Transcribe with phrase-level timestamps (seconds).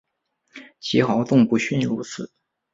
[0.79, 2.31] 其豪纵不逊如此。